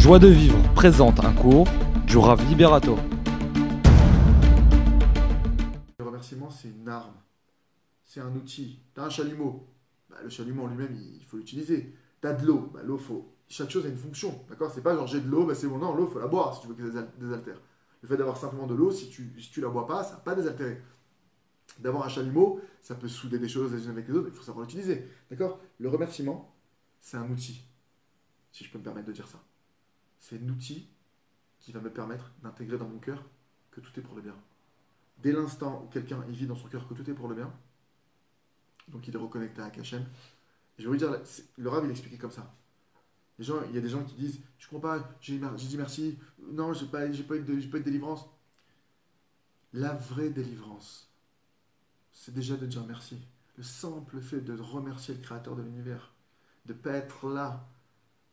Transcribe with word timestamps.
Joie 0.00 0.18
de 0.18 0.28
vivre 0.28 0.56
présente 0.72 1.20
un 1.20 1.34
cours 1.34 1.68
du 2.06 2.16
Rav 2.16 2.42
Liberato. 2.48 2.96
Le 5.98 6.04
remerciement, 6.06 6.48
c'est 6.48 6.68
une 6.68 6.88
arme, 6.88 7.12
c'est 8.06 8.20
un 8.20 8.34
outil. 8.34 8.80
T'as 8.94 9.04
un 9.04 9.10
chalumeau, 9.10 9.68
bah, 10.08 10.16
le 10.24 10.30
chalumeau 10.30 10.64
en 10.64 10.68
lui-même, 10.68 10.96
il 10.96 11.22
faut 11.26 11.36
l'utiliser. 11.36 11.94
T'as 12.22 12.32
de 12.32 12.46
l'eau, 12.46 12.70
bah, 12.72 12.80
l'eau, 12.82 12.96
faut... 12.96 13.30
chaque 13.46 13.68
chose 13.68 13.84
a 13.84 13.90
une 13.90 13.98
fonction, 13.98 14.42
d'accord? 14.48 14.72
C'est 14.74 14.80
pas 14.80 14.94
genre 14.94 15.06
j'ai 15.06 15.20
de 15.20 15.28
l'eau, 15.28 15.44
bah, 15.44 15.54
c'est 15.54 15.68
bon, 15.68 15.76
non, 15.76 15.94
l'eau, 15.94 16.06
faut 16.06 16.18
la 16.18 16.28
boire 16.28 16.54
si 16.54 16.62
tu 16.62 16.68
veux 16.68 16.74
qu'elle 16.74 17.06
désaltère. 17.18 17.60
Le 18.00 18.08
fait 18.08 18.16
d'avoir 18.16 18.38
simplement 18.38 18.66
de 18.66 18.74
l'eau, 18.74 18.90
si 18.90 19.10
tu, 19.10 19.30
si 19.38 19.60
la 19.60 19.68
bois 19.68 19.86
pas, 19.86 20.02
ça 20.02 20.12
va 20.12 20.20
pas 20.20 20.34
désaltérer. 20.34 20.80
D'avoir 21.78 22.06
un 22.06 22.08
chalumeau, 22.08 22.58
ça 22.80 22.94
peut 22.94 23.06
souder 23.06 23.38
des 23.38 23.48
choses 23.48 23.74
les 23.74 23.84
unes 23.84 23.90
avec 23.90 24.08
les 24.08 24.14
autres, 24.14 24.28
il 24.32 24.34
faut 24.34 24.42
savoir 24.42 24.64
l'utiliser, 24.64 25.06
d'accord? 25.30 25.60
Le 25.78 25.90
remerciement, 25.90 26.54
c'est 27.02 27.18
un 27.18 27.30
outil, 27.30 27.62
si 28.50 28.64
je 28.64 28.72
peux 28.72 28.78
me 28.78 28.84
permettre 28.84 29.08
de 29.08 29.12
dire 29.12 29.28
ça. 29.28 29.38
C'est 30.20 30.40
un 30.40 30.48
outil 30.48 30.88
qui 31.58 31.72
va 31.72 31.80
me 31.80 31.90
permettre 31.90 32.30
d'intégrer 32.42 32.78
dans 32.78 32.88
mon 32.88 32.98
cœur 32.98 33.24
que 33.70 33.80
tout 33.80 33.98
est 33.98 34.02
pour 34.02 34.14
le 34.14 34.22
bien. 34.22 34.36
Dès 35.18 35.32
l'instant 35.32 35.84
où 35.84 35.88
quelqu'un 35.88 36.20
vit 36.28 36.46
dans 36.46 36.56
son 36.56 36.68
cœur 36.68 36.86
que 36.88 36.94
tout 36.94 37.08
est 37.10 37.14
pour 37.14 37.28
le 37.28 37.34
bien, 37.34 37.52
donc 38.88 39.06
il 39.08 39.14
est 39.14 39.18
reconnecté 39.18 39.60
à 39.60 39.66
Hachem, 39.66 40.04
je 40.78 40.84
vais 40.84 40.88
vous 40.88 40.96
dire, 40.96 41.20
le 41.58 41.68
Rav 41.68 41.84
il 41.84 41.90
expliqué 41.90 42.16
comme 42.16 42.30
ça. 42.30 42.54
Les 43.38 43.44
gens, 43.44 43.62
il 43.68 43.74
y 43.74 43.78
a 43.78 43.80
des 43.80 43.88
gens 43.88 44.04
qui 44.04 44.14
disent, 44.14 44.40
je 44.58 44.68
comprends 44.68 44.98
pas, 44.98 45.16
j'ai 45.20 45.38
dit 45.38 45.76
merci, 45.76 46.18
non, 46.38 46.72
j'ai 46.72 46.86
pas, 46.86 47.06
pas, 47.06 47.28
pas 47.28 47.36
eu 47.36 47.42
de 47.42 47.78
délivrance. 47.78 48.26
La 49.72 49.94
vraie 49.94 50.30
délivrance, 50.30 51.10
c'est 52.12 52.34
déjà 52.34 52.56
de 52.56 52.66
dire 52.66 52.84
merci. 52.86 53.18
Le 53.56 53.62
simple 53.62 54.20
fait 54.20 54.40
de 54.40 54.58
remercier 54.58 55.14
le 55.14 55.20
Créateur 55.20 55.54
de 55.54 55.62
l'univers, 55.62 56.12
de 56.66 56.72
ne 56.72 56.78
pas 56.78 56.92
être 56.92 57.28
là 57.28 57.68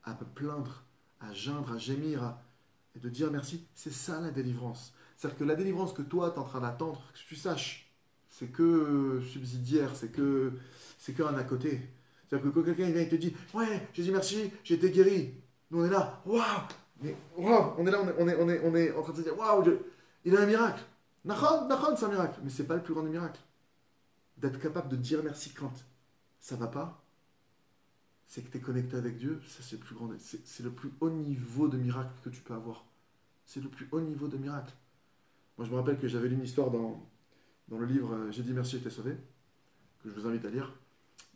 à 0.04 0.14
me 0.14 0.26
plaindre, 0.26 0.84
à 1.20 1.34
geindre, 1.34 1.74
à 1.74 1.78
gémir, 1.78 2.36
et 2.96 3.00
de 3.00 3.10
dire 3.10 3.32
merci, 3.32 3.66
c'est 3.74 3.94
ça 3.94 4.20
la 4.20 4.32
délivrance. 4.32 4.94
C'est-à-dire 5.16 5.40
que 5.40 5.44
la 5.44 5.56
délivrance 5.56 5.94
que 5.94 6.02
toi, 6.02 6.32
tu 6.32 6.38
es 6.38 6.40
en 6.40 6.46
train 6.46 6.62
d'attendre, 6.62 7.02
que 7.14 7.20
tu 7.28 7.36
saches, 7.36 7.92
c'est 8.30 8.48
que 8.48 9.22
subsidiaire, 9.32 9.96
c'est 9.96 10.12
que 10.12 10.54
c'est 10.98 11.14
qu'un 11.14 11.36
à 11.36 11.44
côté. 11.44 11.82
C'est-à-dire 12.28 12.50
que 12.52 12.54
quand 12.54 12.64
quelqu'un 12.64 12.90
vient 12.90 13.02
et 13.02 13.10
te 13.10 13.16
dit 13.16 13.36
Ouais, 13.54 13.88
j'ai 13.94 14.04
dit 14.04 14.12
merci, 14.12 14.52
j'ai 14.64 14.76
été 14.76 14.92
guéri. 14.92 15.34
Nous, 15.72 15.82
on 15.82 15.86
est 15.86 15.90
là, 15.90 16.22
waouh 16.26 16.42
Mais 17.02 17.16
waouh 17.36 17.74
On 17.78 17.86
est 17.88 17.92
là, 17.92 18.00
on 18.02 18.28
est, 18.28 18.36
on, 18.36 18.50
est, 18.50 18.62
on, 18.64 18.76
est, 18.76 18.92
en 18.94 19.02
train 19.02 19.14
de 19.14 19.18
se 19.18 19.24
dire 19.24 19.38
Waouh, 19.38 19.64
il 20.26 20.36
a 20.36 20.42
un 20.42 20.46
miracle. 20.46 20.84
Nahon, 21.26 21.68
Nahon, 21.68 21.96
c'est 21.96 22.06
un 22.06 22.10
miracle. 22.10 22.40
Mais 22.44 22.50
c'est 22.50 22.66
pas 22.66 22.76
le 22.76 22.84
plus 22.84 22.94
grand 22.94 23.04
des 23.04 23.10
miracles. 23.10 23.40
D'être 24.38 24.60
capable 24.60 24.90
de 24.90 24.96
dire 24.96 25.22
merci 25.24 25.52
quand 25.52 25.72
ça 26.40 26.56
va 26.56 26.68
pas, 26.68 27.04
c'est 28.28 28.44
que 28.44 28.52
tu 28.52 28.58
es 28.58 28.62
connecté 28.62 28.98
avec 28.98 29.18
Dieu, 29.18 29.42
ça 29.48 29.64
c'est 29.64 29.78
le 29.78 29.82
plus 29.82 29.96
grand, 29.96 30.10
c'est 30.20 30.64
le 30.64 30.72
plus 30.72 30.92
haut 31.00 31.10
niveau 31.10 31.68
de 31.68 31.78
miracle 31.78 32.12
que 32.24 32.30
tu 32.30 32.42
peux 32.42 32.54
avoir. 32.54 32.86
C'est 33.46 33.62
le 33.62 33.70
plus 33.70 33.88
haut 33.92 34.02
niveau 34.02 34.28
de 34.28 34.38
miracle. 34.38 34.74
Moi 35.58 35.66
je 35.66 35.72
me 35.72 35.78
rappelle 35.78 35.98
que 35.98 36.08
j'avais 36.08 36.28
lu 36.28 36.36
une 36.36 36.44
histoire 36.44 36.70
dans, 36.70 37.10
dans 37.70 37.78
le 37.78 37.86
livre 37.86 38.14
euh, 38.14 38.32
J'ai 38.32 38.44
dit 38.44 38.52
merci, 38.52 38.78
j'étais 38.78 38.90
sauvé, 38.90 39.16
que 40.04 40.10
je 40.10 40.14
vous 40.14 40.28
invite 40.28 40.46
à 40.46 40.50
lire. 40.50 40.74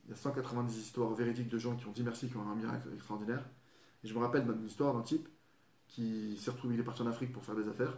Il 0.05 0.11
y 0.11 0.13
a 0.13 0.17
190 0.17 0.77
histoires 0.77 1.13
véridiques 1.13 1.49
de 1.49 1.57
gens 1.57 1.75
qui 1.75 1.85
ont 1.85 1.91
dit 1.91 2.03
merci, 2.03 2.27
qui 2.27 2.35
ont 2.35 2.49
un 2.49 2.55
miracle 2.55 2.89
extraordinaire. 2.93 3.45
Et 4.03 4.07
je 4.07 4.13
me 4.13 4.19
rappelle 4.19 4.45
d'une 4.45 4.65
histoire 4.65 4.93
d'un 4.93 5.03
type 5.03 5.27
qui 5.87 6.37
s'est 6.37 6.51
retrouvé, 6.51 6.75
il 6.75 6.79
est 6.79 6.83
parti 6.83 7.01
en 7.01 7.07
Afrique 7.07 7.31
pour 7.31 7.43
faire 7.43 7.55
des 7.55 7.67
affaires. 7.67 7.97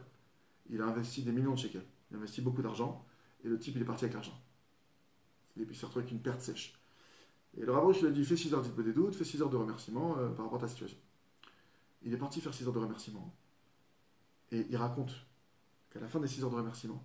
Il 0.70 0.82
a 0.82 0.86
investi 0.86 1.24
des 1.24 1.32
millions 1.32 1.54
de 1.54 1.60
shekels. 1.60 1.86
Il 2.12 2.16
a 2.16 2.18
investi 2.18 2.42
beaucoup 2.42 2.62
d'argent. 2.62 3.06
Et 3.44 3.48
le 3.48 3.58
type, 3.60 3.76
il 3.76 3.82
est 3.82 3.86
parti 3.86 4.06
avec 4.06 4.14
l'argent. 4.14 4.40
Et 5.58 5.66
puis 5.66 5.76
il 5.76 5.78
s'est 5.78 5.86
retrouvé 5.86 6.04
avec 6.04 6.12
une 6.12 6.22
perte 6.22 6.42
sèche. 6.42 6.74
Et 7.58 7.66
le 7.66 7.72
rabbi, 7.72 8.00
lui 8.00 8.08
a 8.08 8.12
dit 8.12 8.26
fais 8.26 8.38
6 8.38 8.54
heures 8.54 8.64
des 8.64 8.94
doutes, 8.94 9.16
fais 9.16 9.24
6 9.24 9.42
heures 9.42 9.50
de 9.50 9.58
remerciement 9.58 10.18
euh, 10.18 10.30
par 10.30 10.46
rapport 10.46 10.60
à 10.60 10.62
ta 10.62 10.68
situation. 10.68 10.98
Il 12.04 12.14
est 12.14 12.18
parti 12.18 12.42
faire 12.42 12.54
6 12.54 12.68
heures 12.68 12.74
de 12.74 12.80
remerciement. 12.80 13.34
Et 14.52 14.66
il 14.70 14.78
raconte 14.78 15.14
qu'à 15.92 16.00
la 16.00 16.08
fin 16.08 16.20
des 16.20 16.28
6 16.28 16.44
heures 16.44 16.50
de 16.50 16.56
remerciement, 16.56 17.04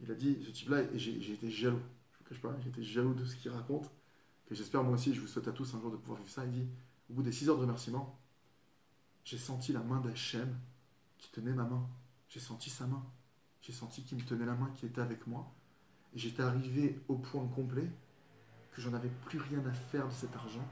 il 0.00 0.10
a 0.10 0.14
dit 0.14 0.38
ce 0.44 0.50
type-là, 0.50 0.84
j'ai 0.94 1.32
été 1.32 1.50
jaloux. 1.50 1.80
Je 2.12 2.16
ne 2.16 2.18
vous 2.18 2.28
cache 2.28 2.40
pas, 2.40 2.56
j'ai 2.62 2.68
été 2.68 2.82
jaloux 2.82 3.14
de 3.14 3.24
ce 3.24 3.36
qu'il 3.36 3.50
raconte. 3.50 3.90
Que 4.46 4.54
j'espère 4.54 4.82
moi 4.84 4.94
aussi, 4.94 5.14
je 5.14 5.20
vous 5.20 5.26
souhaite 5.26 5.48
à 5.48 5.52
tous 5.52 5.74
un 5.74 5.80
jour 5.80 5.90
de 5.90 5.96
pouvoir 5.96 6.18
vivre 6.18 6.30
ça. 6.30 6.44
Il 6.44 6.52
dit 6.52 6.66
au 7.10 7.14
bout 7.14 7.22
des 7.22 7.32
6 7.32 7.48
heures 7.48 7.56
de 7.56 7.62
remerciement, 7.62 8.18
j'ai 9.24 9.38
senti 9.38 9.72
la 9.72 9.80
main 9.80 10.00
d'Hachem 10.00 10.56
qui 11.18 11.30
tenait 11.30 11.52
ma 11.52 11.64
main. 11.64 11.86
J'ai 12.28 12.40
senti 12.40 12.70
sa 12.70 12.86
main. 12.86 13.04
J'ai 13.60 13.72
senti 13.72 14.02
qu'il 14.02 14.18
me 14.18 14.22
tenait 14.22 14.46
la 14.46 14.54
main, 14.54 14.70
qui 14.76 14.86
était 14.86 15.00
avec 15.00 15.26
moi. 15.26 15.52
Et 16.14 16.18
j'étais 16.18 16.42
arrivé 16.42 17.00
au 17.08 17.16
point 17.16 17.46
complet 17.48 17.90
que 18.78 18.84
j'en 18.84 18.94
avais 18.94 19.10
plus 19.26 19.40
rien 19.40 19.58
à 19.66 19.72
faire 19.72 20.06
de 20.06 20.12
cet 20.12 20.36
argent. 20.36 20.66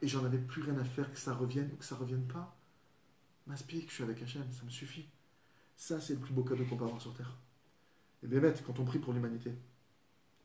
Et 0.00 0.06
j'en 0.06 0.24
avais 0.24 0.38
plus 0.38 0.62
rien 0.62 0.78
à 0.78 0.84
faire 0.84 1.12
que 1.12 1.18
ça 1.18 1.34
revienne 1.34 1.68
ou 1.72 1.76
que 1.76 1.84
ça 1.84 1.96
revienne 1.96 2.24
pas. 2.28 2.56
M'inspire 3.48 3.82
que 3.82 3.88
je 3.88 3.94
suis 3.94 4.04
avec 4.04 4.22
Hachem, 4.22 4.44
ça 4.52 4.64
me 4.64 4.70
suffit. 4.70 5.08
Ça, 5.76 6.00
c'est 6.00 6.14
le 6.14 6.20
plus 6.20 6.32
beau 6.32 6.44
cadeau 6.44 6.64
qu'on 6.64 6.76
peut 6.76 6.84
avoir 6.84 7.02
sur 7.02 7.12
Terre. 7.14 7.36
Et 8.22 8.28
bien, 8.28 8.40
quand 8.64 8.78
on 8.78 8.84
prie 8.84 9.00
pour 9.00 9.12
l'humanité, 9.12 9.52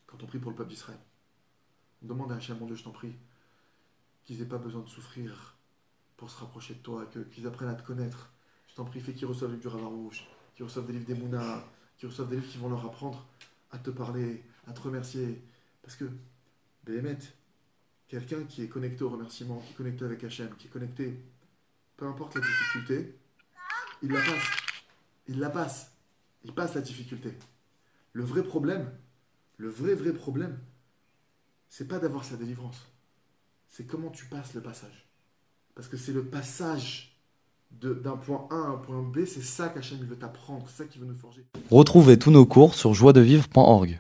quand 0.08 0.24
on 0.24 0.26
prie 0.26 0.40
pour 0.40 0.50
le 0.50 0.58
peuple 0.58 0.72
d'Israël, 0.72 0.98
on 2.02 2.08
demande 2.08 2.32
à 2.32 2.38
Hachem, 2.38 2.58
mon 2.58 2.66
Dieu, 2.66 2.76
je 2.76 2.84
t'en 2.84 2.92
prie, 2.92 3.14
qu'ils 4.26 4.40
n'aient 4.40 4.46
pas 4.46 4.58
besoin 4.58 4.82
de 4.82 4.90
souffrir 4.90 5.56
pour 6.16 6.32
se 6.32 6.40
rapprocher 6.40 6.74
de 6.74 6.80
toi, 6.80 7.06
qu'ils 7.32 7.46
apprennent 7.46 7.70
à 7.70 7.76
te 7.76 7.86
connaître. 7.86 8.32
Je 8.70 8.74
t'en 8.74 8.86
prie, 8.86 9.02
fais 9.02 9.14
qu'ils 9.14 9.28
reçoivent 9.28 9.56
du 9.56 9.68
rouge, 9.68 10.26
qu'ils 10.56 10.66
reçoivent 10.66 10.88
des 10.88 10.94
livres 10.94 11.06
des 11.06 11.14
Mouna, 11.14 11.64
qu'ils 12.00 12.10
reçoivent 12.10 12.30
des 12.30 12.38
livres 12.38 12.50
qui 12.50 12.58
vont 12.58 12.70
leur 12.70 12.84
apprendre 12.84 13.24
à 13.70 13.78
te 13.78 13.92
parler, 13.92 14.44
à 14.66 14.74
te 14.74 14.82
remercier. 14.82 15.44
Parce 15.84 15.96
que, 15.96 16.10
Béhémet, 16.88 17.18
quelqu'un 18.08 18.44
qui 18.44 18.64
est 18.64 18.68
connecté 18.68 19.04
au 19.04 19.10
remerciement, 19.10 19.60
qui 19.60 19.74
est 19.74 19.76
connecté 19.76 20.06
avec 20.06 20.24
Hachem, 20.24 20.50
qui 20.58 20.68
est 20.68 20.70
connecté, 20.70 21.20
peu 21.98 22.06
importe 22.08 22.36
la 22.36 22.42
difficulté, 22.42 23.18
il 24.02 24.12
la 24.12 24.22
passe. 24.22 24.48
Il 25.28 25.40
la 25.40 25.50
passe. 25.50 25.92
Il 26.46 26.54
passe 26.54 26.76
la 26.76 26.82
difficulté. 26.82 27.34
Le 28.14 28.24
vrai 28.24 28.44
problème, 28.44 28.90
le 29.58 29.70
vrai, 29.70 29.96
vrai 29.96 30.14
problème, 30.14 30.58
c'est 31.68 31.88
pas 31.88 32.00
d'avoir 32.00 32.24
sa 32.24 32.38
délivrance. 32.38 32.88
C'est 33.68 33.86
comment 33.86 34.10
tu 34.10 34.26
passes 34.26 34.54
le 34.54 34.62
passage. 34.62 35.10
Parce 35.76 35.90
que 35.90 35.98
c'est 35.98 36.14
le 36.14 36.24
passage 36.24 37.18
d'un 37.72 38.16
point 38.16 38.48
A 38.50 38.56
à 38.56 38.70
un 38.70 38.78
point 38.78 39.02
B, 39.02 39.26
c'est 39.26 39.44
ça 39.44 39.68
qu'Hachem 39.68 40.00
veut 40.00 40.16
t'apprendre, 40.16 40.66
c'est 40.70 40.84
ça 40.84 40.86
qu'il 40.86 41.02
veut 41.02 41.08
nous 41.08 41.18
forger. 41.18 41.46
Retrouvez 41.70 42.18
tous 42.18 42.32
nos 42.32 42.46
cours 42.46 42.76
sur 42.76 42.94
joiedevivre.org. 42.94 44.00